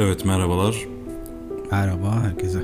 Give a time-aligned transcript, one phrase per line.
[0.00, 0.86] Evet merhabalar.
[1.72, 2.58] Merhaba herkese.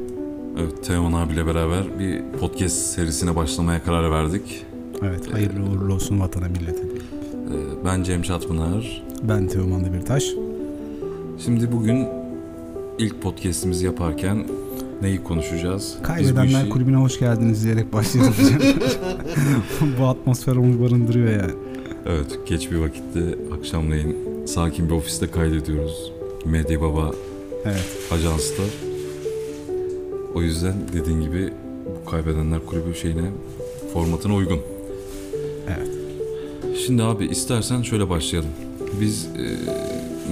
[0.58, 4.64] Evet Teoman abiyle beraber bir podcast serisine başlamaya karar verdik.
[5.02, 6.82] Evet hayırlı uğurlu olsun vatana millete.
[6.82, 9.02] Ee, Ben Cem Çatpınar.
[9.22, 10.24] Ben Teoman Demirtaş.
[11.44, 12.06] Şimdi bugün
[12.98, 14.46] ilk podcastimizi yaparken
[15.02, 15.98] neyi konuşacağız?
[16.02, 18.36] Kaybedenler işi- kulübüne hoş geldiniz diyerek başlıyoruz.
[20.00, 21.52] Bu atmosfer onu barındırıyor yani.
[22.06, 26.12] Evet geç bir vakitte akşamleyin sakin bir ofiste kaydediyoruz.
[26.50, 27.12] Medya Baba
[27.64, 27.84] Evet.
[28.12, 28.62] ajansta.
[30.34, 31.52] O yüzden dediğin gibi
[32.06, 33.30] bu Kaybedenler Kulübü şeyine
[33.92, 34.58] formatına uygun.
[35.66, 35.88] Evet.
[36.86, 38.50] Şimdi abi istersen şöyle başlayalım.
[39.00, 39.56] Biz e,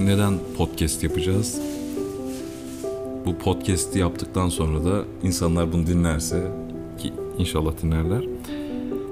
[0.05, 1.61] neden podcast yapacağız?
[3.25, 6.43] Bu podcast'i yaptıktan sonra da insanlar bunu dinlerse
[6.99, 8.25] ki inşallah dinlerler.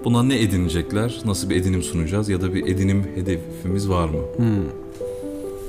[0.06, 1.22] Buna ne edinecekler?
[1.26, 2.30] Nasıl bir edinim sunacağız?
[2.30, 4.20] Ya da bir edinim hedefimiz var mı?
[4.38, 4.66] Hmm.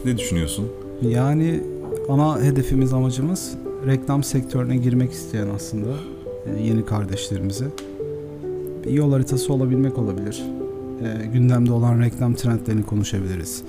[0.05, 0.69] Ne düşünüyorsun?
[1.03, 1.61] Yani
[2.09, 3.55] ana hedefimiz amacımız
[3.87, 5.89] reklam sektörüne girmek isteyen aslında
[6.47, 7.67] e, yeni kardeşlerimize
[8.85, 10.45] bir yol haritası olabilmek olabilir.
[11.03, 13.63] E, gündemde olan reklam trendlerini konuşabiliriz.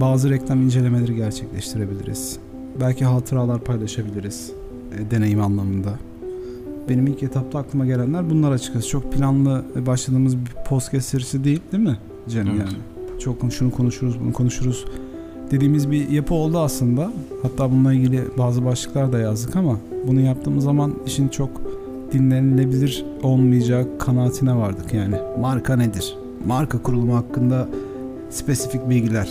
[0.00, 2.38] Bazı reklam incelemeleri gerçekleştirebiliriz.
[2.80, 4.52] Belki hatıralar paylaşabiliriz
[4.98, 5.98] e, deneyim anlamında.
[6.88, 8.88] Benim ilk etapta aklıma gelenler bunlar açıkçası.
[8.88, 11.98] Çok planlı başladığımız bir podcast serisi değil değil mi
[12.28, 12.58] Cem Evet.
[12.58, 12.78] yani?
[13.20, 14.84] Çok şunu konuşuruz bunu konuşuruz
[15.50, 17.12] dediğimiz bir yapı oldu aslında.
[17.42, 21.50] Hatta bununla ilgili bazı başlıklar da yazdık ama bunu yaptığımız zaman işin çok
[22.12, 25.14] dinlenilebilir olmayacağı kanaatine vardık yani.
[25.40, 26.16] Marka nedir?
[26.46, 27.68] Marka kurulumu hakkında
[28.30, 29.28] spesifik bilgiler.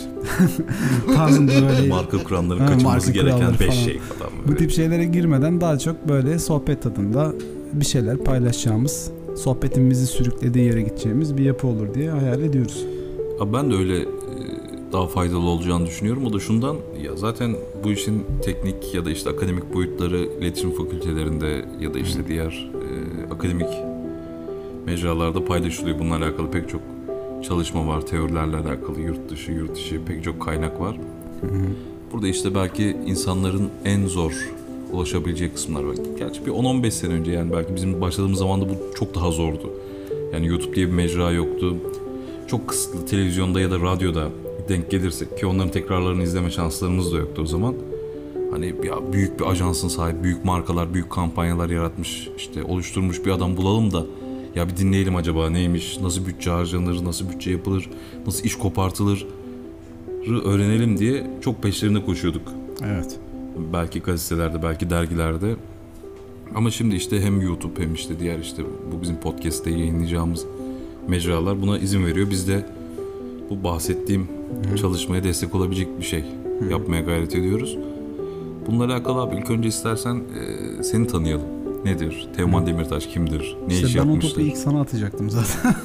[1.14, 3.78] Tarzında böyle Marka kuranların Ha, kaçınması marka gereken kuralları 5 falan.
[3.84, 4.58] şey falan bu böyle.
[4.58, 7.32] tip şeylere girmeden daha çok böyle sohbet tadında
[7.72, 12.84] bir şeyler paylaşacağımız, sohbetimizi sürüklediği yere gideceğimiz bir yapı olur diye hayal ediyoruz.
[13.40, 14.06] Abi ben de öyle e,
[14.94, 16.26] daha faydalı olacağını düşünüyorum.
[16.26, 21.64] O da şundan ya zaten bu işin teknik ya da işte akademik boyutları iletişim fakültelerinde
[21.80, 23.68] ya da işte diğer e, akademik
[24.86, 25.98] mecralarda paylaşılıyor.
[25.98, 26.80] Bununla alakalı pek çok
[27.48, 28.06] çalışma var.
[28.06, 30.96] Teorilerle alakalı yurt dışı, yurt dışı pek çok kaynak var.
[32.12, 34.50] Burada işte belki insanların en zor
[34.92, 35.96] ulaşabileceği kısımlar var.
[36.18, 39.70] Gerçi bir 10-15 sene önce yani belki bizim başladığımız zaman da bu çok daha zordu.
[40.32, 41.76] Yani YouTube diye bir mecra yoktu.
[42.46, 44.28] Çok kısıtlı televizyonda ya da radyoda
[44.68, 47.74] denk gelirsek ki onların tekrarlarını izleme şanslarımız da yoktu o zaman.
[48.50, 53.56] Hani ya büyük bir ajansın sahibi, büyük markalar, büyük kampanyalar yaratmış, işte oluşturmuş bir adam
[53.56, 54.06] bulalım da
[54.54, 57.90] ya bir dinleyelim acaba neymiş, nasıl bütçe harcanır, nasıl bütçe yapılır,
[58.26, 59.26] nasıl iş kopartılır
[60.44, 62.52] öğrenelim diye çok peşlerine koşuyorduk.
[62.84, 63.18] Evet.
[63.72, 65.56] Belki gazetelerde, belki dergilerde.
[66.54, 70.46] Ama şimdi işte hem YouTube hem işte diğer işte bu bizim podcast'te yayınlayacağımız
[71.08, 72.30] mecralar buna izin veriyor.
[72.30, 72.66] Biz de
[73.50, 74.28] bu bahsettiğim
[74.80, 76.24] çalışmaya destek olabilecek bir şey
[76.70, 77.78] yapmaya gayret ediyoruz.
[78.66, 81.46] Bununla alakalı abi ilk önce istersen e, seni tanıyalım.
[81.84, 82.28] Nedir?
[82.36, 83.56] Teoman Demirtaş kimdir?
[83.68, 84.30] Ne İşte iş ben o yapmıştır?
[84.34, 85.74] topu ilk sana atacaktım zaten.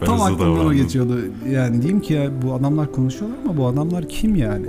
[0.00, 1.18] Ben Tam aklımdan o geçiyordu.
[1.50, 4.66] Yani diyeyim ki ya bu adamlar konuşuyorlar ama bu adamlar kim yani?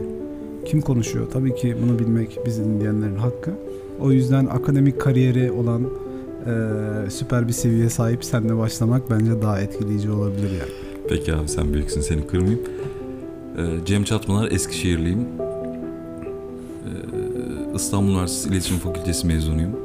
[0.66, 1.28] Kim konuşuyor?
[1.34, 3.52] Tabii ki bunu bilmek bizi dinleyenlerin hakkı.
[4.02, 5.84] O yüzden akademik kariyeri olan
[6.46, 6.52] e,
[7.10, 10.72] süper bir seviyeye sahip senle başlamak bence daha etkileyici olabilir yani.
[11.10, 12.62] Peki abi sen büyüksün seni kırmayayım.
[13.58, 15.20] Ee, Cem Çatmanar Eskişehirliyim.
[16.86, 19.80] Ee, İstanbul Üniversitesi İletişim Fakültesi mezunuyum.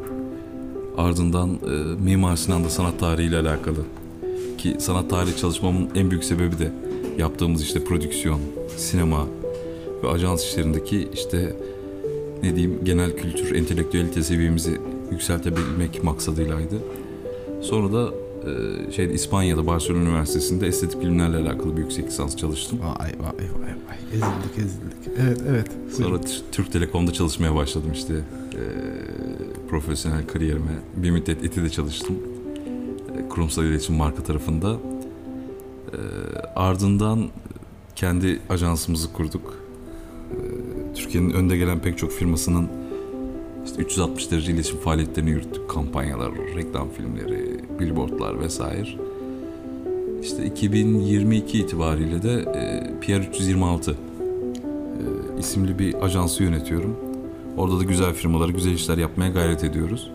[0.96, 3.76] Ardından e, Mimar Sinan'da sanat tarihi ile alakalı.
[4.58, 6.72] Ki sanat tarihi çalışmamın en büyük sebebi de
[7.18, 8.40] yaptığımız işte prodüksiyon,
[8.76, 9.26] sinema
[10.02, 11.56] ve ajans işlerindeki işte
[12.42, 14.80] ne diyeyim genel kültür, entelektüelite seviyemizi
[15.10, 16.76] yükseltebilmek maksadıylaydı.
[17.62, 22.78] Sonra da e, şeyde İspanya'da Barcelona Üniversitesi'nde estetik bilimlerle alakalı bir yüksek lisans çalıştım.
[22.82, 23.98] Vay vay vay vay.
[24.12, 25.18] Ezildik ezildik.
[25.22, 25.66] Evet evet.
[25.96, 28.14] Sonra T- Türk Telekom'da çalışmaya başladım işte.
[28.14, 28.62] E,
[29.68, 30.78] profesyonel kariyerime.
[30.96, 32.16] Bir müddet ETİ'de çalıştım.
[33.18, 34.76] E, kurumsal iletişim marka tarafında.
[35.92, 35.98] E,
[36.56, 37.28] ardından
[37.96, 39.54] kendi ajansımızı kurduk.
[40.30, 40.36] E,
[40.94, 42.68] Türkiye'nin önde gelen pek çok firmasının
[43.64, 45.70] işte 360 derece iletişim faaliyetlerini yürüttük.
[45.70, 48.88] Kampanyalar, reklam filmleri, billboardlar vesaire.
[50.22, 53.94] İşte 2022 itibariyle de e, PR326 e,
[55.38, 56.96] isimli bir ajansı yönetiyorum.
[57.56, 60.10] Orada da güzel firmalara güzel işler yapmaya gayret ediyoruz.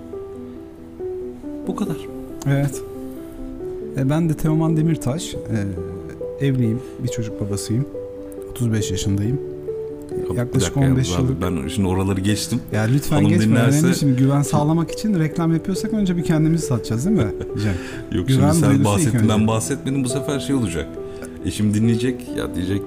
[1.68, 1.98] Bu kadar.
[2.48, 2.81] Evet.
[3.98, 5.34] E, ben de Teoman Demirtaş.
[5.34, 6.80] E, evliyim.
[7.04, 7.86] Bir çocuk babasıyım.
[8.52, 9.40] 35 yaşındayım.
[10.38, 11.42] Yaklaşık dakika yalnız 15 abi, yıllık.
[11.42, 12.60] Ben şimdi oraları geçtim.
[12.72, 13.46] Ya lütfen Hanım geçme.
[13.46, 17.28] dinlerse- Önemli şimdi güven sağlamak için reklam yapıyorsak önce bir kendimizi satacağız değil mi
[17.64, 17.74] Cem?
[18.20, 20.88] Yok Güven şimdi sen bahsettin ben bahsetmedim bu sefer şey olacak.
[21.46, 22.81] Eşim dinleyecek ya diyecek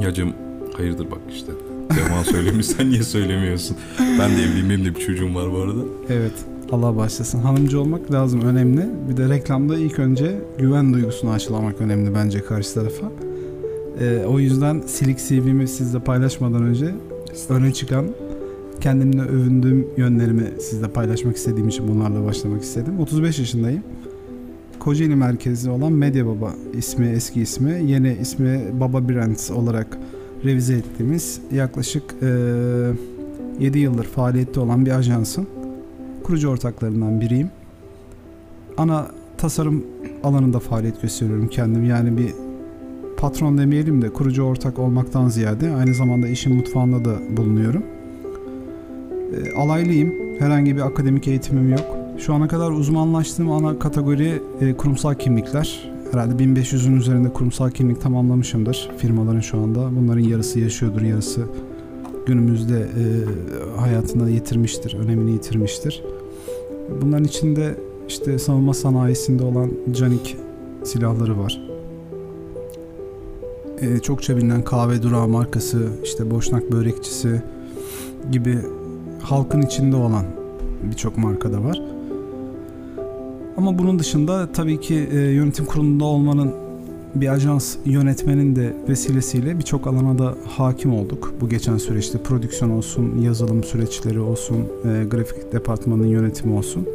[0.00, 0.32] ya Cem
[0.76, 1.52] hayırdır bak işte
[1.88, 3.76] Teoman söylemiş sen niye söylemiyorsun?
[4.18, 5.80] Ben de evliyim benim de bir çocuğum var bu arada.
[6.10, 6.32] Evet.
[6.72, 7.38] Allah başlasın.
[7.38, 8.86] Hanımcı olmak lazım önemli.
[9.10, 13.06] Bir de reklamda ilk önce güven duygusunu aşılamak önemli bence karşı tarafa.
[14.00, 16.94] Ee, o yüzden silik CV'mi sizle paylaşmadan önce
[17.48, 18.06] öne çıkan
[18.80, 23.00] kendimle övündüğüm yönlerimi sizle paylaşmak istediğim için bunlarla başlamak istedim.
[23.00, 23.82] 35 yaşındayım.
[24.78, 29.98] Kocaeli merkezli olan Medya Baba ismi eski ismi yeni ismi Baba Brands olarak
[30.44, 32.28] revize ettiğimiz yaklaşık e,
[33.60, 35.46] 7 yıldır faaliyette olan bir ajansın
[36.22, 37.50] kurucu ortaklarından biriyim.
[38.76, 39.06] Ana
[39.38, 39.84] tasarım
[40.24, 41.84] alanında faaliyet gösteriyorum kendim.
[41.84, 42.45] Yani bir
[43.16, 47.82] patron demeyelim de kurucu ortak olmaktan ziyade aynı zamanda işin mutfağında da bulunuyorum.
[49.32, 50.14] E, alaylıyım.
[50.38, 51.96] Herhangi bir akademik eğitimim yok.
[52.18, 55.90] Şu ana kadar uzmanlaştığım ana kategori e, kurumsal kimlikler.
[56.12, 59.90] Herhalde 1500'ün üzerinde kurumsal kimlik tamamlamışımdır firmaların şu anda.
[59.96, 61.44] Bunların yarısı yaşıyordur, yarısı
[62.26, 63.04] günümüzde e,
[63.80, 66.02] hayatında yitirmiştir, önemini yitirmiştir.
[67.02, 67.74] Bunların içinde
[68.08, 70.36] işte savunma sanayisinde olan Canik
[70.84, 71.65] silahları var.
[73.80, 77.42] E, çokça bilinen kahve durağı markası, işte Boşnak börekçisi
[78.32, 78.58] gibi
[79.22, 80.24] halkın içinde olan
[80.90, 81.82] birçok markada var.
[83.56, 86.54] Ama bunun dışında tabii ki e, yönetim kurulunda olmanın
[87.14, 91.34] bir ajans yönetmenin de vesilesiyle birçok alana da hakim olduk.
[91.40, 96.86] Bu geçen süreçte prodüksiyon olsun, yazılım süreçleri olsun, e, grafik departmanının yönetimi olsun.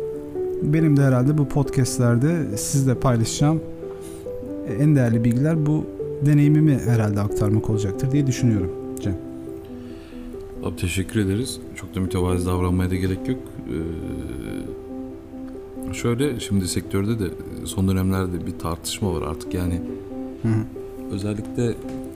[0.61, 3.61] Benim de herhalde bu podcastlerde sizle paylaşacağım
[4.79, 5.85] en değerli bilgiler bu
[6.25, 8.71] deneyimimi herhalde aktarmak olacaktır diye düşünüyorum
[9.01, 9.17] Cem.
[10.63, 11.59] Abi teşekkür ederiz.
[11.75, 13.39] Çok da mütevazi davranmaya da gerek yok.
[15.89, 17.25] Ee, şöyle şimdi sektörde de
[17.65, 19.81] son dönemlerde bir tartışma var artık yani
[20.41, 20.63] Hı hı.
[21.11, 21.73] özellikle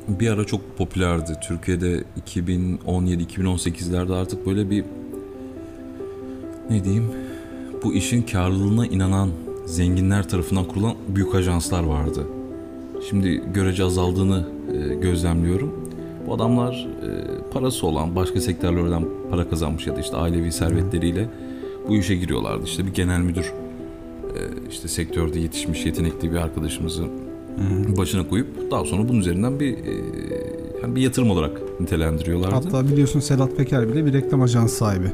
[0.07, 1.31] bir ara çok popülerdi.
[1.47, 4.83] Türkiye'de 2017-2018'lerde artık böyle bir
[6.69, 7.11] ne diyeyim
[7.83, 9.29] bu işin karlılığına inanan
[9.65, 12.27] zenginler tarafından kurulan büyük ajanslar vardı.
[13.09, 15.71] Şimdi görece azaldığını e, gözlemliyorum.
[16.27, 17.09] Bu adamlar e,
[17.53, 21.29] parası olan başka sektörlerden para kazanmış ya da işte ailevi servetleriyle
[21.87, 22.65] bu işe giriyorlardı.
[22.65, 27.03] İşte bir genel müdür e, işte sektörde yetişmiş yetenekli bir arkadaşımızı
[27.97, 29.77] başına koyup daha sonra bunun üzerinden bir
[30.81, 32.55] yani bir yatırım olarak nitelendiriyorlardı.
[32.55, 35.07] Hatta biliyorsun Sedat Peker bile bir reklam ajansı sahibi.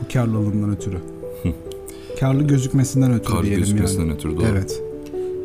[0.00, 0.96] Bu karlılığından ötürü.
[2.20, 4.14] Karlı gözükmesinden ötürü Kar diyelim gözükmesinden yani.
[4.14, 4.44] ötürü doğru.
[4.52, 4.82] Evet.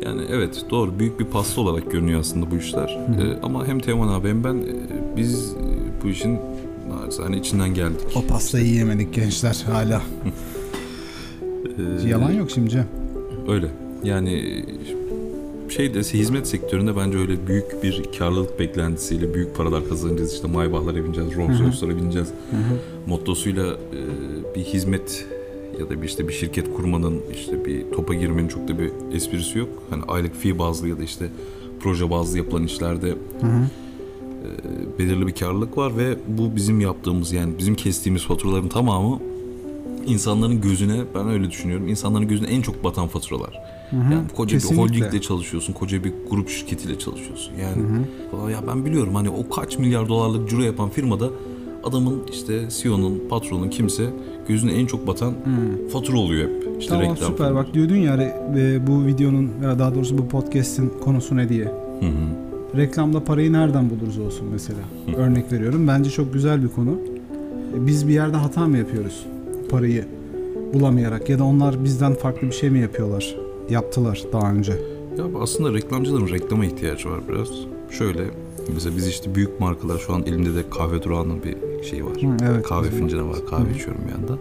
[0.04, 2.98] Yani evet doğru büyük bir pasta olarak görünüyor aslında bu işler.
[3.16, 3.26] Hı hı.
[3.26, 6.38] E, ama hem Teoman abi hem ben e, biz e, bu işin
[7.22, 8.06] hani içinden geldik.
[8.14, 10.02] O pastayı yiyemedik gençler hala.
[12.04, 12.84] E, Yalan yok şimdi.
[13.48, 13.66] Öyle.
[14.04, 14.64] Yani
[15.68, 20.32] şeyde hizmet sektöründe bence öyle büyük bir karlılık beklentisiyle büyük paralar kazanacağız.
[20.32, 21.66] İşte Maybach'lara bineceğiz, Rolls Hı hı.
[21.66, 22.28] Royce'lara bineceğiz.
[23.06, 23.98] Mottosuyla e,
[24.54, 25.26] bir hizmet
[25.80, 29.58] ya da bir işte bir şirket kurmanın işte bir topa girmenin çok da bir esprisi
[29.58, 29.68] yok.
[29.90, 31.28] Hani aylık fee bazlı ya da işte
[31.80, 33.08] proje bazlı yapılan işlerde
[33.40, 33.66] Hı hı.
[34.44, 39.20] e, belirli bir karlılık var ve bu bizim yaptığımız yani bizim kestiğimiz faturaların tamamı
[40.06, 41.88] insanların gözüne ben öyle düşünüyorum.
[41.88, 43.60] insanların gözüne en çok batan faturalar.
[43.90, 44.12] Hı hı.
[44.12, 44.84] Yani koca Kesinlikle.
[44.84, 47.52] bir holdingle çalışıyorsun, koca bir grup şirketiyle çalışıyorsun.
[47.62, 48.30] Yani Hı hı.
[48.30, 51.30] falan ya ben biliyorum hani o kaç milyar dolarlık ciro yapan firmada
[51.84, 54.10] adamın işte CEO'nun, patronun kimse
[54.48, 55.88] gözüne en çok batan Hı.
[55.88, 56.68] fatura oluyor hep.
[56.80, 57.54] İşte tamam reklam süper falan.
[57.54, 58.16] bak diyordun ya
[58.56, 61.64] e, bu videonun ya daha doğrusu bu podcast'in konusu ne diye.
[61.64, 62.76] Hı hı.
[62.76, 64.78] Reklamda parayı nereden buluruz olsun mesela.
[65.06, 65.16] Hı.
[65.16, 65.88] Örnek veriyorum.
[65.88, 66.90] Bence çok güzel bir konu.
[67.76, 69.26] E, Biz bir yerde hata mı yapıyoruz?
[69.70, 70.04] Parayı
[70.74, 73.36] bulamayarak ya da onlar bizden farklı bir şey mi yapıyorlar?
[73.70, 74.72] Yaptılar daha önce.
[75.18, 77.48] Ya aslında reklamcıların reklama ihtiyacı var biraz.
[77.90, 78.20] Şöyle
[78.74, 82.22] mesela biz işte büyük markalar şu an elimde de kahve durağının bir şeyi var.
[82.22, 82.62] Hı, evet.
[82.66, 83.46] Kahve fincanı var.
[83.50, 83.74] Kahve Hı.
[83.74, 84.38] içiyorum bir yandan.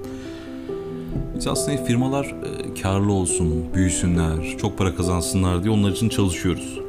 [1.38, 6.79] Biz aslında firmalar e, karlı olsun, büyüsünler, çok para kazansınlar diye onlar için çalışıyoruz.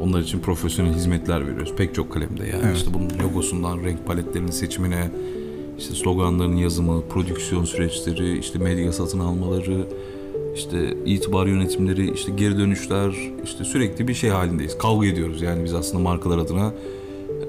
[0.00, 1.72] Onlar için profesyonel hizmetler veriyoruz.
[1.76, 2.62] Pek çok kalemde yani.
[2.66, 2.76] Evet.
[2.76, 5.10] işte bunun logosundan renk paletlerinin seçimine,
[5.78, 9.86] işte sloganların yazımı, prodüksiyon süreçleri, işte medya satın almaları,
[10.54, 14.78] işte itibar yönetimleri, işte geri dönüşler, işte sürekli bir şey halindeyiz.
[14.78, 16.72] Kavga ediyoruz yani biz aslında markalar adına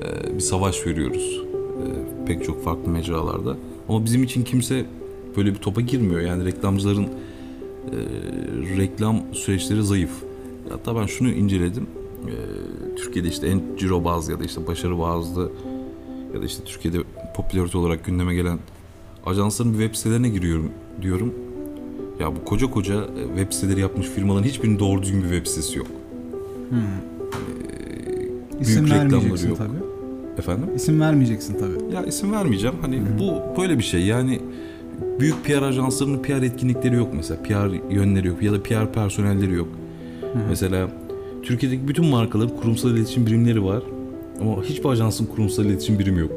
[0.03, 1.46] e, bir savaş veriyoruz
[2.27, 3.57] pek çok farklı mecralarda.
[3.89, 4.85] Ama bizim için kimse
[5.37, 6.21] böyle bir topa girmiyor.
[6.21, 7.09] Yani reklamcıların e,
[8.77, 10.11] reklam süreçleri zayıf.
[10.69, 11.87] Hatta ben şunu inceledim.
[12.27, 12.33] E,
[12.95, 15.51] Türkiye'de işte en ciro bazlı ya da işte başarı bazlı
[16.33, 16.97] ya da işte Türkiye'de
[17.35, 18.59] popülarite olarak gündeme gelen
[19.25, 21.33] ajansların web sitelerine giriyorum diyorum.
[22.19, 25.77] Ya bu koca koca e, web siteleri yapmış firmaların hiçbirinin doğru düzgün bir web sitesi
[25.77, 25.87] yok.
[26.69, 26.75] Hı.
[28.59, 29.57] Ee, İsim reklamları yok.
[29.57, 29.96] tabii.
[30.37, 30.69] Efendim?
[30.75, 31.93] İsim vermeyeceksin tabii.
[31.95, 32.75] Ya isim vermeyeceğim.
[32.81, 34.01] Hani bu böyle bir şey.
[34.05, 34.39] Yani
[35.19, 37.43] büyük PR ajanslarının PR etkinlikleri yok mesela.
[37.43, 39.67] PR yönleri yok ya da PR personelleri yok.
[40.49, 40.87] Mesela
[41.43, 43.83] Türkiye'deki bütün markaların kurumsal iletişim birimleri var.
[44.41, 46.31] Ama hiçbir ajansın kurumsal iletişim birimi yok.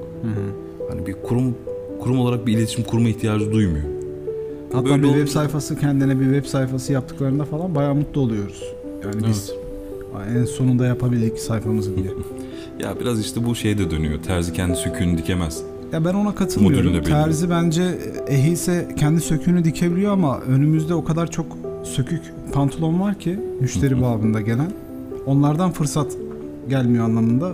[0.90, 1.54] Hani bir kurum
[2.00, 3.84] kurum olarak bir iletişim kurma ihtiyacı duymuyor.
[4.72, 8.64] Hatta Böyle bir olunca- web sayfası kendine bir web sayfası yaptıklarında falan bayağı mutlu oluyoruz.
[9.04, 9.52] Yani biz
[10.36, 12.06] en sonunda yapabildik sayfamızı diye.
[12.82, 14.18] Ya biraz işte bu şeye de dönüyor.
[14.22, 15.62] Terzi kendi söküğünü dikemez.
[15.92, 17.02] Ya ben ona katılmıyorum.
[17.02, 17.82] Terzi bence
[18.28, 21.46] ehiyse kendi söküğünü dikebiliyor ama önümüzde o kadar çok
[21.84, 22.22] sökük
[22.52, 24.72] pantolon var ki müşteri babında gelen.
[25.26, 26.16] Onlardan fırsat
[26.68, 27.52] gelmiyor anlamında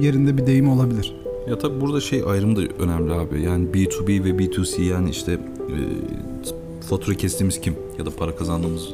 [0.00, 1.16] yerinde bir deyim olabilir.
[1.50, 3.42] Ya tabii burada şey ayrımı da önemli abi.
[3.42, 5.76] Yani B2B ve B2C yani işte e,
[6.88, 8.88] fatura kestiğimiz kim ya da para kazandığımız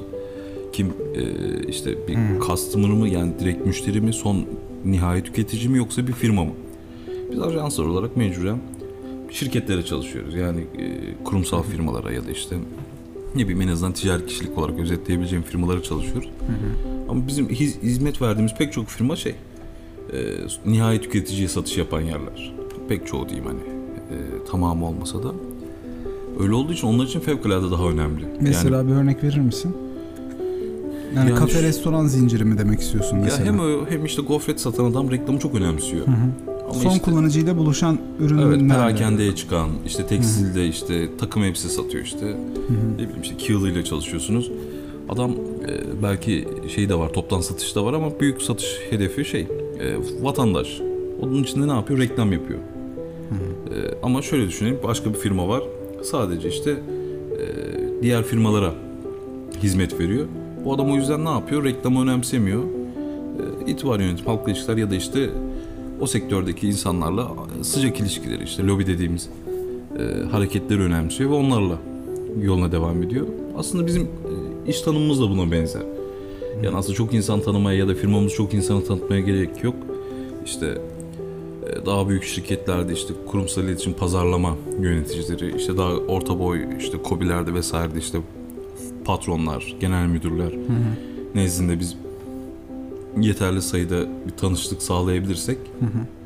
[0.73, 1.23] kim E,
[1.69, 2.41] işte bir Hmm.
[2.47, 4.45] customer mı yani direkt müşteri mi son
[4.87, 6.53] nihai tüketici mi yoksa bir firma mı?
[7.33, 8.59] Biz ajanslar olarak mecburen
[9.31, 10.35] şirketlere çalışıyoruz.
[10.35, 12.57] Yani e, kurumsal firmalara ya da işte
[13.35, 16.31] ne bileyim en azından ticari kişilik olarak özetleyebileceğim firmalara çalışıyoruz.
[17.09, 19.35] Ama bizim hiz- hizmet verdiğimiz pek çok firma şey
[20.13, 20.17] e,
[20.67, 22.55] nihai tüketiciye satış yapan yerler.
[22.89, 24.17] Pek çoğu diyeyim hani e,
[24.51, 25.33] tamamı olmasa da.
[26.41, 28.25] Öyle olduğu için onlar için fevkalade daha önemli.
[28.41, 29.77] Mesela yani, bir örnek verir misin?
[31.15, 33.47] Yani, Yani kafe restoran zinciri mi demek istiyorsun ya mesela?
[33.47, 36.07] hem o, hem işte gofret satan adam reklamı çok önemsiyor.
[36.07, 36.17] Hı hı.
[36.65, 38.47] Ama Son işte, kullanıcıyla buluşan ürünler.
[38.47, 42.27] Evet, perakendeye çıkan, işte tekstilde işte takım elbise satıyor işte.
[42.97, 44.51] Ne bileyim işte Kiyalı ile çalışıyorsunuz.
[45.09, 49.41] Adam e, belki şey de var, toptan satış da var ama büyük satış hedefi şey,
[49.41, 49.47] e,
[50.23, 50.81] vatandaş.
[51.23, 52.01] Onun içinde ne yapıyor?
[52.01, 52.59] Reklam yapıyor.
[52.59, 55.63] E, ama şöyle düşünelim, başka bir firma var.
[56.03, 57.45] Sadece işte e,
[58.03, 58.75] diğer firmalara
[59.63, 60.27] hizmet veriyor.
[60.67, 61.65] Bu adam o yüzden ne yapıyor?
[61.65, 62.63] Reklamı önemsemiyor.
[62.63, 65.31] E, itibar yönetim, halkla ilişkiler ya da işte
[66.01, 67.29] o sektördeki insanlarla
[67.63, 69.29] sıcak ilişkileri işte lobi dediğimiz
[69.99, 71.79] e, hareketleri önemsiyor ve onlarla
[72.43, 73.27] yoluna devam ediyor.
[73.59, 75.83] Aslında bizim e, iş tanımımız da buna benzer.
[76.63, 79.75] Yani aslında çok insan tanımaya ya da firmamız çok insanı tanıtmaya gerek yok.
[80.45, 80.67] İşte
[81.67, 87.55] e, daha büyük şirketlerde işte kurumsal iletişim pazarlama yöneticileri, işte daha orta boy işte kobilerde
[87.55, 88.19] vesairede işte
[89.07, 90.53] patronlar, genel müdürler
[91.35, 91.97] nezdinde biz
[93.21, 95.59] yeterli sayıda bir tanıştık sağlayabilirsek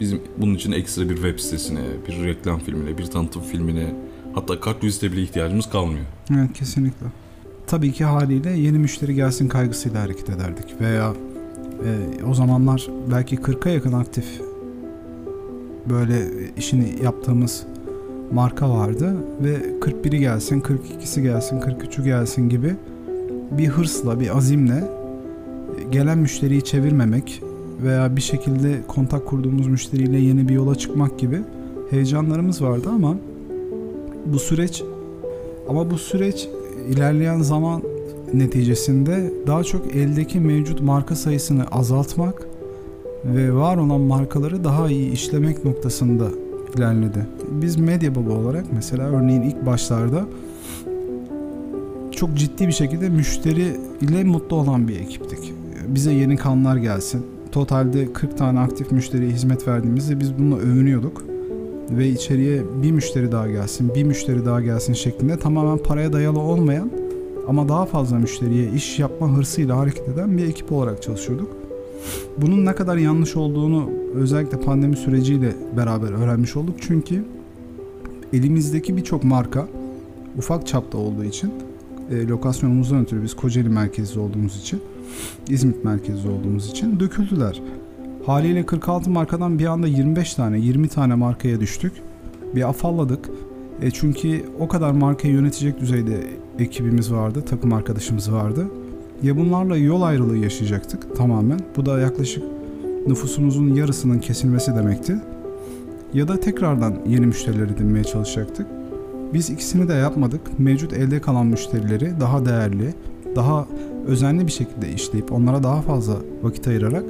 [0.01, 3.95] bizim bunun için ekstra bir web sitesine, bir reklam filmine, bir tanıtım filmine
[4.35, 6.05] hatta kart vizite bile ihtiyacımız kalmıyor.
[6.31, 7.07] Evet kesinlikle.
[7.67, 11.13] Tabii ki haliyle yeni müşteri gelsin kaygısıyla hareket ederdik veya
[11.85, 14.41] e, o zamanlar belki 40'a yakın aktif
[15.91, 17.67] böyle işini yaptığımız
[18.33, 22.75] marka vardı ve 41'i gelsin, 42'si gelsin, 43'ü gelsin gibi
[23.51, 24.85] bir hırsla, bir azimle
[25.91, 27.43] gelen müşteriyi çevirmemek
[27.83, 31.41] veya bir şekilde kontak kurduğumuz müşteriyle yeni bir yola çıkmak gibi
[31.91, 33.17] heyecanlarımız vardı ama
[34.27, 34.83] bu süreç
[35.69, 36.49] ama bu süreç
[36.89, 37.83] ilerleyen zaman
[38.35, 42.47] neticesinde daha çok eldeki mevcut marka sayısını azaltmak
[43.25, 46.29] ve var olan markaları daha iyi işlemek noktasında
[46.77, 47.27] ilerledi.
[47.51, 50.25] Biz medya baba olarak mesela örneğin ilk başlarda
[52.21, 55.53] çok ciddi bir şekilde müşteri ile mutlu olan bir ekiptik.
[55.89, 57.27] Bize yeni kanlar gelsin.
[57.53, 61.25] Totalde 40 tane aktif müşteriye hizmet verdiğimizde biz bununla övünüyorduk.
[61.91, 66.91] Ve içeriye bir müşteri daha gelsin, bir müşteri daha gelsin şeklinde tamamen paraya dayalı olmayan
[67.49, 71.60] ama daha fazla müşteriye iş yapma hırsıyla hareket eden bir ekip olarak çalışıyorduk.
[72.39, 76.75] Bunun ne kadar yanlış olduğunu özellikle pandemi süreciyle beraber öğrenmiş olduk.
[76.81, 77.25] Çünkü
[78.33, 79.69] elimizdeki birçok marka
[80.39, 81.53] ufak çapta olduğu için
[82.11, 84.81] e, lokasyonumuzdan ötürü biz Kocaeli merkezli olduğumuz için
[85.49, 87.63] İzmit merkezli olduğumuz için döküldüler.
[88.27, 91.93] Haliyle 46 markadan bir anda 25 tane 20 tane markaya düştük.
[92.55, 93.31] Bir afalladık.
[93.83, 96.27] E çünkü o kadar markayı yönetecek düzeyde
[96.59, 98.67] ekibimiz vardı, takım arkadaşımız vardı.
[99.23, 101.61] Ya bunlarla yol ayrılığı yaşayacaktık tamamen.
[101.77, 102.45] Bu da yaklaşık
[103.07, 105.17] nüfusumuzun yarısının kesilmesi demekti.
[106.15, 108.67] Ya da tekrardan yeni müşteriler edinmeye çalışacaktık.
[109.35, 110.41] Biz ikisini de yapmadık.
[110.59, 112.95] Mevcut elde kalan müşterileri daha değerli,
[113.37, 113.67] daha
[114.07, 117.05] özenli bir şekilde işleyip onlara daha fazla vakit ayırarak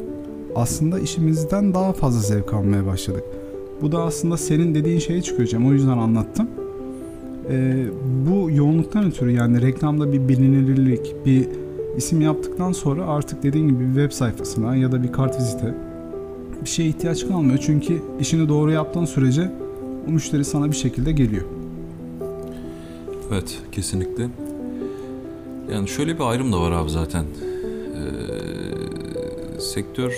[0.55, 3.25] aslında işimizden daha fazla zevk almaya başladık.
[3.83, 5.69] Bu da aslında senin dediğin şeye çıkıyor Cem.
[5.69, 6.49] O yüzden anlattım.
[7.51, 7.87] Ee,
[8.29, 11.49] bu yoğunluktan ötürü yani reklamda bir bilinirlik, bir
[11.97, 15.75] isim yaptıktan sonra artık dediğin gibi bir web sayfasına ya da bir kart vizite
[16.65, 17.59] bir şeye ihtiyaç kalmıyor.
[17.63, 19.53] Çünkü işini doğru yaptığın sürece
[20.09, 21.45] o müşteri sana bir şekilde geliyor.
[23.33, 24.29] Evet, kesinlikle.
[25.73, 27.25] Yani şöyle bir ayrım da var abi zaten.
[27.25, 27.27] Ee,
[29.61, 30.13] sektör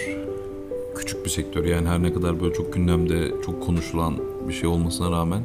[0.96, 1.64] küçük küçük bir sektör.
[1.64, 4.14] Yani her ne kadar böyle çok gündemde, çok konuşulan
[4.48, 5.42] bir şey olmasına rağmen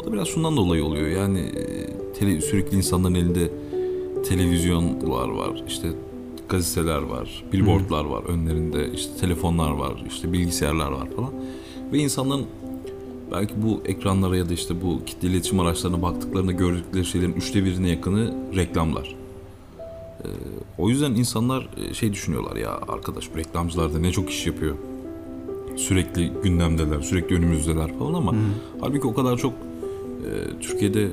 [0.00, 1.08] o da biraz şundan dolayı oluyor.
[1.08, 1.86] Yani e,
[2.18, 3.50] tele, sürekli insanların elinde
[4.22, 5.88] televizyonlar var, işte
[6.48, 11.30] gazeteler var, billboardlar var önlerinde, işte telefonlar var, işte bilgisayarlar var falan.
[11.92, 12.46] Ve insanların
[13.32, 17.90] belki bu ekranlara ya da işte bu kitle iletişim araçlarına baktıklarında gördükleri şeylerin üçte birine
[17.90, 19.14] yakını reklamlar.
[20.24, 20.28] Ee,
[20.78, 24.74] o yüzden insanlar e, şey düşünüyorlar ya arkadaş bu reklamcılar da ne çok iş yapıyor.
[25.76, 28.34] Sürekli gündemdeler, sürekli önümüzdeler falan ama
[28.80, 31.10] halbuki o kadar çok e, Türkiye'de e,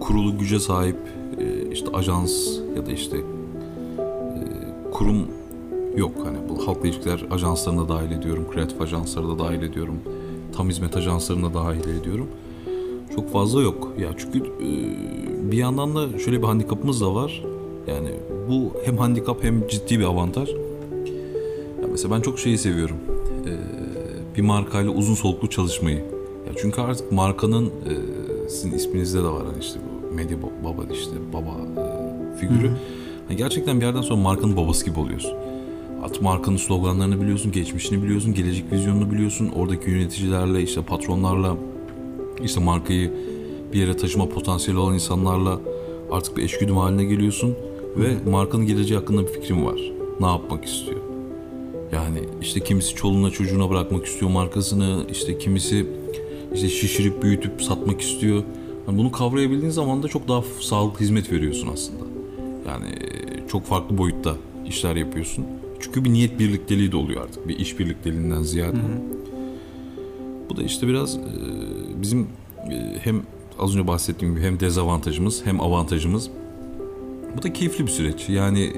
[0.00, 0.96] kurulu güce sahip
[1.72, 3.24] işte ajans ya da işte e,
[4.92, 5.26] kurum
[5.96, 6.12] yok.
[6.24, 9.96] Hani bu halkla ilişkiler ajanslarına dahil ediyorum, kreatif ajansları da dahil ediyorum,
[10.56, 12.26] tam hizmet ajanslarına dahil ediyorum.
[13.14, 13.92] Çok fazla yok.
[13.98, 14.70] Ya çünkü e,
[15.52, 17.44] bir yandan da şöyle bir handikapımız da var.
[17.86, 18.10] Yani
[18.48, 20.48] bu hem handikap hem ciddi bir avantaj.
[21.82, 22.96] Ya mesela ben çok şeyi seviyorum.
[23.46, 23.52] E,
[24.36, 25.98] bir markayla uzun soluklu çalışmayı.
[26.46, 27.92] Ya çünkü artık markanın e,
[28.48, 29.80] sizin isminizde de var hani işte
[30.14, 32.70] medya ba- baba işte baba e, figürü.
[33.28, 35.32] Hani gerçekten bir yerden sonra markanın babası gibi oluyorsun.
[36.04, 39.50] At markanın sloganlarını biliyorsun, geçmişini biliyorsun, gelecek vizyonunu biliyorsun.
[39.54, 41.56] Oradaki yöneticilerle, işte patronlarla,
[42.44, 43.12] işte markayı
[43.72, 45.60] bir yere taşıma potansiyeli olan insanlarla
[46.10, 47.54] artık bir eşgüdüm haline geliyorsun.
[47.96, 49.80] Ve markanın geleceği hakkında bir fikrin var.
[50.20, 51.00] Ne yapmak istiyor?
[51.92, 55.86] Yani işte kimisi çoluğuna çocuğuna bırakmak istiyor markasını, işte kimisi
[56.54, 58.42] işte şişirip büyütüp satmak istiyor.
[58.90, 62.04] Yani bunu kavrayabildiğin zaman da çok daha sağlıklı hizmet veriyorsun aslında.
[62.68, 62.86] Yani
[63.48, 65.44] çok farklı boyutta işler yapıyorsun.
[65.80, 67.48] Çünkü bir niyet birlikteliği de oluyor artık.
[67.48, 68.76] Bir iş birlikteliğinden ziyade.
[70.50, 71.18] Bu da işte biraz
[72.02, 72.28] bizim
[73.00, 73.22] hem
[73.58, 76.30] az önce bahsettiğim gibi hem dezavantajımız hem avantajımız.
[77.36, 78.28] Bu da keyifli bir süreç.
[78.28, 78.72] Yani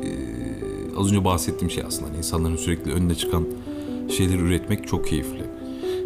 [0.96, 2.08] az önce bahsettiğim şey aslında.
[2.08, 3.44] Hani insanların sürekli önüne çıkan
[4.16, 5.44] şeyleri üretmek çok keyifli.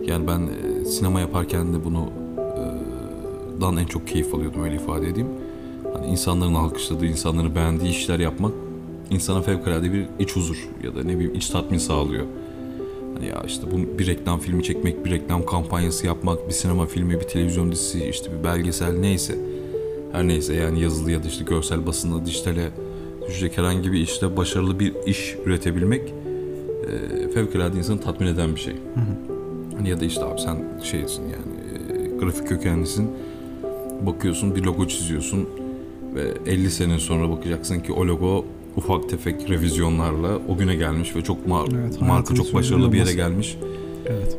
[0.06, 0.48] Yani ben
[0.84, 2.25] sinema yaparken de bunu
[3.60, 5.28] dan en çok keyif alıyordum öyle ifade edeyim.
[5.94, 8.52] Hani insanların alkışladığı, insanların beğendiği işler yapmak
[9.10, 12.26] insana fevkalade bir iç huzur ya da ne bileyim iç tatmin sağlıyor.
[13.14, 17.20] Hani ya işte bu bir reklam filmi çekmek, bir reklam kampanyası yapmak, bir sinema filmi,
[17.20, 19.38] bir televizyon dizisi, işte bir belgesel neyse.
[20.12, 22.70] Her neyse yani yazılı ya da işte görsel basında dijitale
[23.28, 26.14] düşecek herhangi bir işte başarılı bir iş üretebilmek
[26.86, 28.74] e, fevkalade insanı tatmin eden bir şey.
[29.76, 33.10] Hani ya da işte abi sen şeysin yani e, grafik kökenlisin.
[34.02, 35.48] Bakıyorsun bir logo çiziyorsun
[36.14, 38.44] ve 50 sene sonra bakacaksın ki o logo
[38.76, 43.06] ufak tefek revizyonlarla o güne gelmiş ve çok mar- Evet, marka çok başarılı bir yere
[43.06, 43.58] sürdürüyor gelmiş.
[44.06, 44.36] Evet.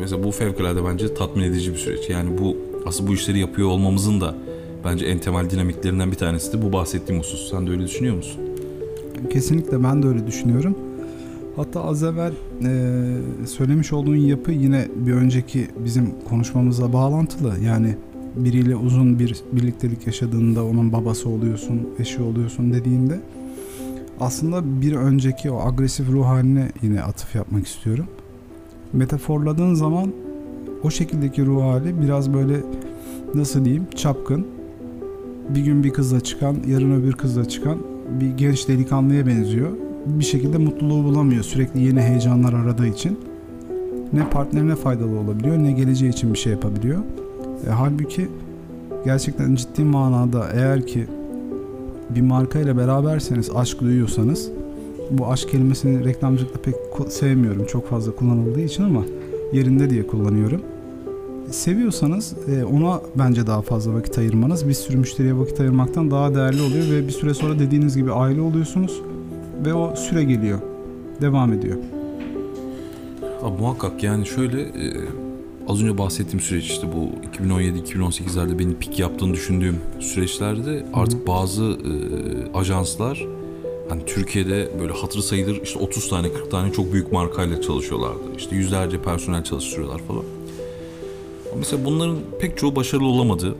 [0.00, 2.10] Mesela bu fevkalade bence tatmin edici bir süreç.
[2.10, 4.34] Yani bu aslında bu işleri yapıyor olmamızın da
[4.84, 7.50] bence en temel dinamiklerinden bir tanesi de bu bahsettiğim husus.
[7.50, 8.40] Sen de öyle düşünüyor musun?
[9.32, 10.78] Kesinlikle ben de öyle düşünüyorum.
[11.56, 12.32] Hatta az evvel
[12.64, 17.54] e, söylemiş olduğun yapı yine bir önceki bizim konuşmamızla bağlantılı.
[17.64, 17.96] Yani
[18.36, 23.20] biriyle uzun bir birliktelik yaşadığında onun babası oluyorsun, eşi oluyorsun dediğinde
[24.20, 28.06] aslında bir önceki o agresif ruh haline yine atıf yapmak istiyorum.
[28.92, 30.12] Metaforladığın zaman
[30.82, 32.56] o şekildeki ruh hali biraz böyle
[33.34, 34.46] nasıl diyeyim çapkın.
[35.48, 37.78] Bir gün bir kızla çıkan, yarın öbür kızla çıkan
[38.20, 39.70] bir genç delikanlıya benziyor.
[40.06, 43.18] Bir şekilde mutluluğu bulamıyor sürekli yeni heyecanlar aradığı için.
[44.12, 46.98] Ne partnerine faydalı olabiliyor ne geleceği için bir şey yapabiliyor.
[47.66, 48.28] E, halbuki
[49.04, 51.06] gerçekten ciddi manada eğer ki
[52.10, 54.50] bir markayla beraberseniz, aşk duyuyorsanız
[55.10, 56.74] bu aşk kelimesini reklamcılıkta pek
[57.12, 59.04] sevmiyorum çok fazla kullanıldığı için ama
[59.52, 60.60] yerinde diye kullanıyorum.
[61.50, 66.62] Seviyorsanız e, ona bence daha fazla vakit ayırmanız bir sürü müşteriye vakit ayırmaktan daha değerli
[66.62, 69.02] oluyor ve bir süre sonra dediğiniz gibi aile oluyorsunuz
[69.64, 70.58] ve o süre geliyor.
[71.20, 71.76] Devam ediyor.
[73.42, 74.92] Abi muhakkak yani şöyle e,
[75.70, 77.10] az önce bahsettiğim süreç işte bu
[77.44, 81.92] 2017-2018'lerde benim pik yaptığını düşündüğüm süreçlerde artık bazı e,
[82.54, 83.26] ajanslar
[83.88, 88.20] hani Türkiye'de böyle hatırı sayılır işte 30 tane 40 tane çok büyük markayla çalışıyorlardı.
[88.36, 90.24] İşte yüzlerce personel çalıştırıyorlar falan.
[91.50, 93.54] Ama Mesela bunların pek çoğu başarılı olamadı.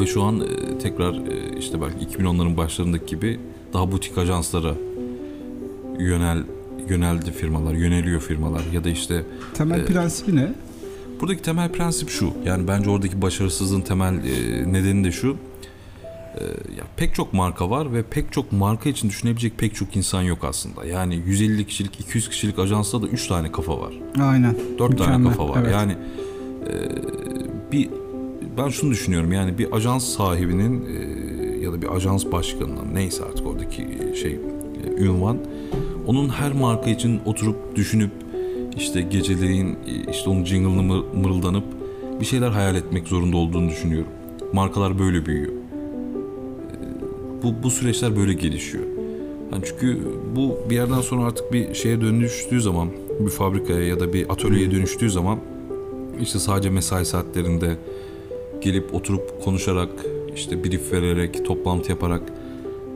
[0.00, 3.40] Ve şu an e, tekrar e, işte belki 2010'ların başlarındaki gibi
[3.72, 4.74] daha butik ajanslara
[5.98, 6.42] yönel
[6.88, 10.54] yöneldi firmalar, yöneliyor firmalar ya da işte Temel Ee, prensibi ne?
[11.20, 12.32] Buradaki temel prensip şu.
[12.44, 15.36] Yani bence oradaki başarısızlığın temel e, nedeni de şu.
[16.34, 16.42] E,
[16.78, 20.44] ya pek çok marka var ve pek çok marka için düşünebilecek pek çok insan yok
[20.44, 20.84] aslında.
[20.84, 23.94] Yani 150 kişilik, 200 kişilik ajansta da 3 tane kafa var.
[24.20, 24.54] Aynen.
[24.78, 25.58] 4 tane Mükemmel, kafa var.
[25.62, 25.72] evet.
[25.72, 25.92] Yani
[26.66, 26.72] e,
[27.72, 27.88] bir
[28.58, 29.32] ben şunu düşünüyorum.
[29.32, 31.18] Yani bir ajans sahibinin e,
[31.64, 33.86] ya da bir ajans başkanının neyse artık oradaki
[34.20, 35.38] şey e, ünvan
[36.06, 38.10] onun her marka için oturup düşünüp
[38.76, 39.76] işte geceleyin
[40.10, 41.64] işte onun jingle'ını mır- mırıldanıp
[42.20, 44.08] bir şeyler hayal etmek zorunda olduğunu düşünüyorum.
[44.52, 45.52] Markalar böyle büyüyor.
[45.52, 48.84] Ee, Bu, bu süreçler böyle gelişiyor.
[49.52, 49.98] Yani çünkü
[50.36, 52.88] bu bir yerden sonra artık bir şeye dönüştüğü zaman,
[53.20, 55.38] bir fabrikaya ya da bir atölyeye dönüştüğü zaman
[56.22, 57.76] işte sadece mesai saatlerinde
[58.60, 59.90] gelip oturup konuşarak,
[60.36, 62.22] işte brief vererek, toplantı yaparak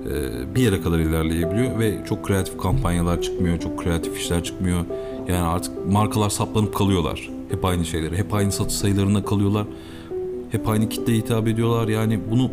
[0.07, 4.85] e, bir yere kadar ilerleyebiliyor ve çok kreatif kampanyalar çıkmıyor, çok kreatif işler çıkmıyor.
[5.29, 7.31] Yani artık markalar saplanıp kalıyorlar.
[7.51, 9.67] Hep aynı şeyleri, hep aynı satış sayılarına kalıyorlar.
[10.51, 11.89] Hep aynı kitleye hitap ediyorlar.
[11.89, 12.51] Yani bunu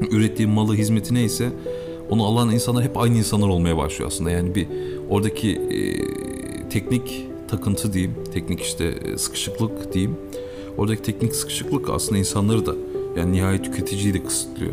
[0.10, 1.52] ürettiği malı, hizmeti neyse
[2.10, 4.30] onu alan insanlar hep aynı insanlar olmaya başlıyor aslında.
[4.30, 4.66] Yani bir
[5.10, 5.78] oradaki e,
[6.68, 10.16] teknik takıntı diyeyim, teknik işte e, sıkışıklık diyeyim.
[10.78, 12.74] Oradaki teknik sıkışıklık aslında insanları da
[13.16, 14.72] yani nihayet tüketiciyi de kısıtlıyor.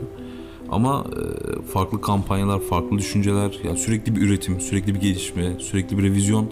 [0.69, 6.03] Ama e, farklı kampanyalar, farklı düşünceler, yani sürekli bir üretim, sürekli bir gelişme, sürekli bir
[6.03, 6.49] revizyon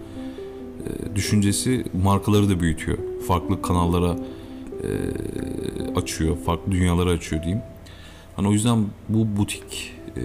[1.15, 2.97] düşüncesi markaları da büyütüyor.
[3.27, 4.15] Farklı kanallara
[4.83, 4.89] e,
[5.95, 7.63] açıyor, farklı dünyalara açıyor diyeyim.
[8.35, 10.21] Hani o yüzden bu butik e,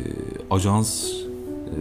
[0.51, 1.13] ajans
[1.67, 1.79] e,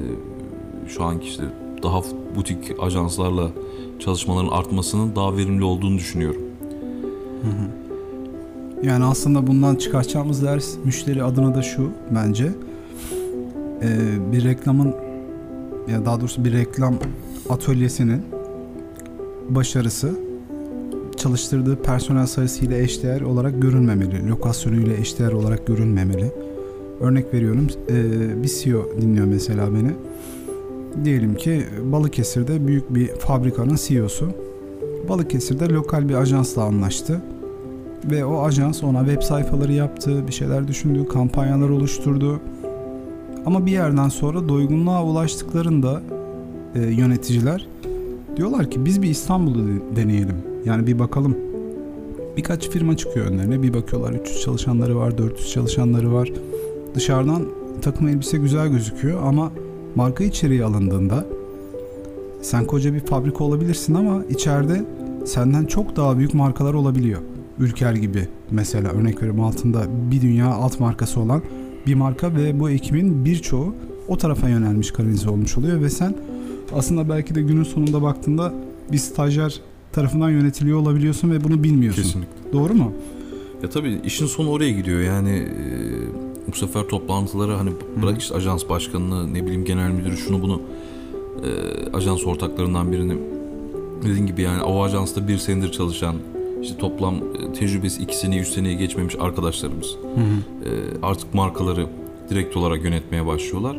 [0.87, 1.43] şu anki işte
[1.83, 2.01] daha
[2.35, 3.51] butik ajanslarla
[3.99, 6.41] çalışmaların artmasının daha verimli olduğunu düşünüyorum.
[8.83, 12.51] Yani aslında bundan çıkartacağımız ders müşteri adına da şu bence.
[13.81, 14.95] Ee, bir reklamın
[15.91, 16.95] ya daha doğrusu bir reklam
[17.49, 18.21] atölyesinin
[19.49, 20.11] başarısı
[21.17, 24.29] çalıştırdığı personel sayısıyla eşdeğer olarak görünmemeli.
[24.29, 26.31] Lokasyonuyla eşdeğer olarak görünmemeli.
[26.99, 29.91] Örnek veriyorum ee, bir CEO dinliyor mesela beni.
[31.05, 34.29] Diyelim ki Balıkesir'de büyük bir fabrikanın CEO'su.
[35.09, 37.21] Balıkesir'de lokal bir ajansla anlaştı
[38.11, 42.39] ve o ajans ona web sayfaları yaptı, bir şeyler düşündü, kampanyalar oluşturdu.
[43.45, 46.01] Ama bir yerden sonra doygunluğa ulaştıklarında
[46.75, 47.67] e, yöneticiler
[48.37, 50.35] diyorlar ki biz bir İstanbul'da de- deneyelim.
[50.65, 51.37] Yani bir bakalım.
[52.37, 53.63] Birkaç firma çıkıyor önlerine.
[53.63, 56.31] Bir bakıyorlar 300 çalışanları var, 400 çalışanları var.
[56.95, 57.45] Dışarıdan
[57.81, 59.51] takım elbise güzel gözüküyor ama
[59.95, 61.25] marka içeriye alındığında
[62.41, 64.85] sen koca bir fabrika olabilirsin ama içeride
[65.25, 67.19] senden çok daha büyük markalar olabiliyor.
[67.59, 71.41] Ülker gibi mesela örnek veriyorum altında bir dünya alt markası olan
[71.87, 73.75] bir marka ve bu ekibin birçoğu
[74.07, 76.15] o tarafa yönelmiş kanalize olmuş oluyor ve sen
[76.73, 78.53] aslında belki de günün sonunda baktığında
[78.91, 82.03] bir stajyer tarafından yönetiliyor olabiliyorsun ve bunu bilmiyorsun.
[82.03, 82.53] Kesinlikle.
[82.53, 82.93] Doğru mu?
[83.63, 85.01] Ya tabii işin sonu oraya gidiyor.
[85.01, 87.69] Yani e, bu sefer toplantılara hani
[88.01, 90.61] bırak işte ajans başkanını ne bileyim genel müdürü şunu bunu
[91.43, 91.49] e,
[91.93, 93.17] ajans ortaklarından birini
[94.03, 96.15] dediğin gibi yani o ajansta bir senedir çalışan
[96.61, 97.15] işte toplam
[97.59, 99.95] tecrübesi iki seneyi üç seneyi geçmemiş arkadaşlarımız
[100.65, 100.69] e,
[101.01, 101.87] artık markaları
[102.29, 103.77] direkt olarak yönetmeye başlıyorlar.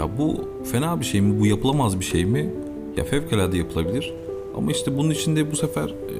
[0.00, 1.40] Ya bu fena bir şey mi?
[1.40, 2.50] Bu yapılamaz bir şey mi?
[2.96, 4.14] Ya fevkalade yapılabilir.
[4.56, 6.14] Ama işte bunun içinde bu sefer e,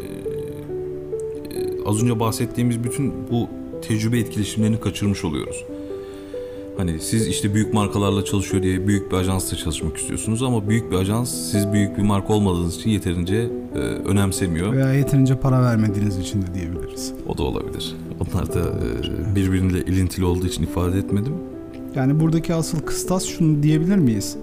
[1.59, 3.49] e, az önce bahsettiğimiz bütün bu
[3.83, 5.65] tecrübe etkileşimlerini kaçırmış oluyoruz.
[6.77, 10.97] Hani siz işte büyük markalarla çalışıyor diye büyük bir ajansla çalışmak istiyorsunuz ama büyük bir
[10.97, 14.73] ajans siz büyük bir marka olmadığınız için yeterince e, önemsemiyor.
[14.73, 17.13] Veya yeterince para vermediğiniz için de diyebiliriz.
[17.29, 17.95] O da olabilir.
[18.21, 21.35] Onlar da e, birbiriyle ilintili olduğu için ifade etmedim.
[21.95, 24.37] Yani buradaki asıl kıstas şunu diyebilir miyiz?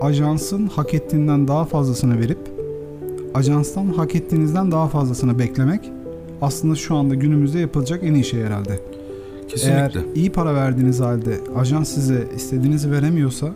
[0.00, 2.38] Ajansın hak ettiğinden daha fazlasını verip
[3.34, 5.90] ajanstan hak ettiğinizden daha fazlasını beklemek
[6.42, 8.80] aslında şu anda günümüzde yapılacak en iyi şey herhalde.
[9.48, 9.74] Kesinlikle.
[9.78, 13.50] Eğer iyi para verdiğiniz halde ajans size istediğinizi veremiyorsa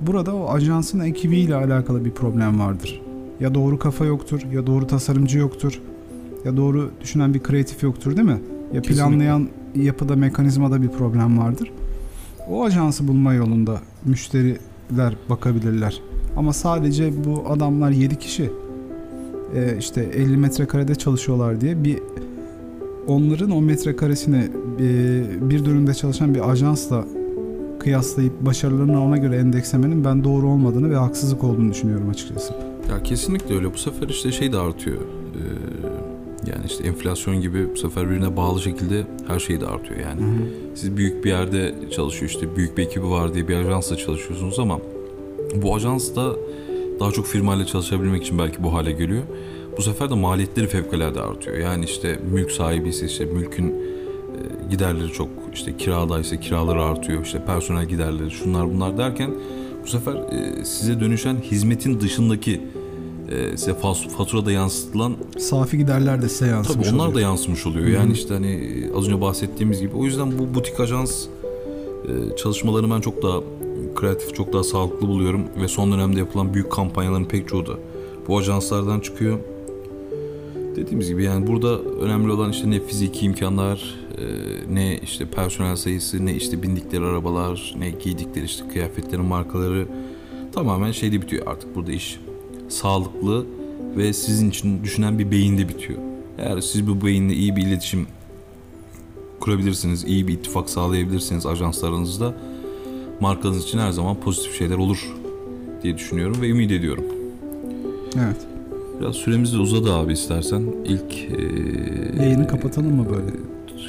[0.00, 3.02] burada o ajansın ekibiyle alakalı bir problem vardır.
[3.40, 5.80] Ya doğru kafa yoktur, ya doğru tasarımcı yoktur,
[6.44, 8.40] ya doğru düşünen bir kreatif yoktur değil mi?
[8.72, 8.94] Ya Kesinlikle.
[8.94, 11.72] planlayan yapıda, mekanizmada bir problem vardır.
[12.50, 16.00] O ajansı bulma yolunda müşteriler bakabilirler.
[16.36, 18.50] Ama sadece bu adamlar 7 kişi
[19.54, 21.98] e, işte 50 metrekarede çalışıyorlar diye bir
[23.06, 24.48] onların o metrekaresini
[24.80, 27.04] e, bir dönümde çalışan bir ajansla
[27.80, 32.52] kıyaslayıp başarılarını ona göre endekslemenin ben doğru olmadığını ve haksızlık olduğunu düşünüyorum açıkçası.
[32.90, 33.74] Ya kesinlikle öyle.
[33.74, 35.00] Bu sefer işte şey de artıyor.
[36.46, 40.20] Yani işte enflasyon gibi bu sefer birbirine bağlı şekilde her şey de artıyor yani.
[40.74, 44.78] Siz büyük bir yerde çalışıyor işte büyük bir ekibi var diye bir ajansla çalışıyorsunuz ama
[45.54, 46.36] bu ajans da
[47.00, 49.22] daha çok firmayla çalışabilmek için belki bu hale geliyor.
[49.78, 51.56] Bu sefer de maliyetleri fevkalade artıyor.
[51.56, 53.74] Yani işte mülk sahibi ise işte mülkün e,
[54.70, 59.30] giderleri çok işte kiradaysa kiraları artıyor işte personel giderleri şunlar bunlar derken
[59.84, 62.60] bu sefer e, size dönüşen hizmetin dışındaki
[63.30, 67.18] e, size fas- faturada yansıtılan Safi giderler de size yansımış Tabii onlar oluyor.
[67.18, 67.86] da yansımış oluyor.
[67.86, 68.60] Yani işte hani
[68.96, 69.96] az önce bahsettiğimiz gibi.
[69.96, 71.26] O yüzden bu butik ajans
[72.04, 73.40] e, çalışmalarını ben çok daha
[73.94, 77.72] kreatif, çok daha sağlıklı buluyorum ve son dönemde yapılan büyük kampanyaların pek çoğu da
[78.28, 79.38] bu ajanslardan çıkıyor.
[80.76, 84.24] Dediğimiz gibi yani burada önemli olan işte ne fiziki imkanlar, e,
[84.74, 89.86] ne işte personel sayısı, ne işte bindikleri arabalar, ne giydikleri işte kıyafetlerin markaları
[90.52, 92.20] tamamen şeyde bitiyor artık burada iş.
[92.68, 93.46] Sağlıklı
[93.96, 95.98] ve sizin için düşünen bir beyinde bitiyor.
[96.38, 98.06] Eğer siz bu beyinle iyi bir iletişim
[99.40, 102.34] kurabilirsiniz, iyi bir ittifak sağlayabilirsiniz ajanslarınızda
[103.20, 105.12] markanız için her zaman pozitif şeyler olur
[105.82, 107.04] diye düşünüyorum ve ümit ediyorum.
[108.16, 108.36] Evet.
[109.00, 110.62] Biraz süremiz de uzadı abi istersen.
[110.84, 113.30] İlk eee, Yayını kapatalım mı böyle?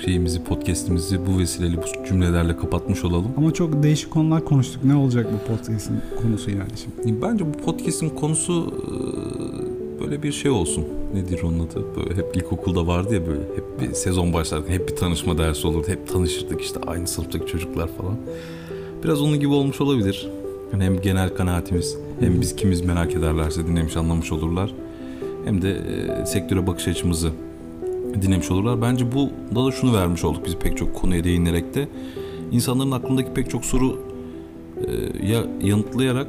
[0.04, 3.32] Şeyimizi, podcast'imizi bu vesileyle bu cümlelerle kapatmış olalım.
[3.38, 4.84] Ama çok değişik konular konuştuk.
[4.84, 6.70] Ne olacak bu podcast'in konusu yani
[7.06, 7.22] şimdi?
[7.22, 10.86] Bence bu podcast'in konusu eee, böyle bir şey olsun.
[11.14, 11.86] Nedir onun adı?
[11.98, 15.88] Böyle hep ilkokulda vardı ya böyle hep bir sezon başlarken hep bir tanışma dersi olurdu.
[15.88, 18.16] Hep tanışırdık işte aynı sınıftaki çocuklar falan.
[19.04, 20.28] Biraz onun gibi olmuş olabilir.
[20.74, 24.74] Yani hem genel kanaatimiz hem biz kimiz merak ederlerse dinlemiş anlamış olurlar.
[25.46, 27.32] Hem de eee, sektöre bakış açımızı
[28.22, 28.82] dinlemiş olurlar.
[28.82, 31.88] Bence bu da da şunu vermiş olduk biz pek çok konuya değinerek de.
[32.52, 34.00] insanların aklındaki pek çok soru
[34.88, 34.92] e,
[35.28, 36.28] ya yanıtlayarak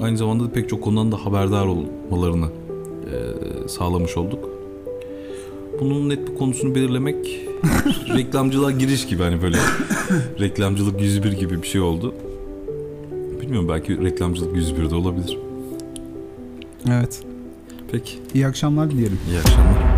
[0.00, 4.48] aynı zamanda da pek çok konudan da haberdar olmalarını e, sağlamış olduk.
[5.80, 7.16] Bunun net bir konusunu belirlemek
[8.16, 9.56] reklamcılığa giriş gibi hani böyle
[10.40, 12.14] reklamcılık 101 gibi bir şey oldu.
[13.40, 15.38] Bilmiyorum belki reklamcılık 101 de olabilir.
[16.90, 17.22] Evet.
[17.92, 19.18] Peki İyi akşamlar dileyelim.
[19.30, 19.89] iyi akşamlar.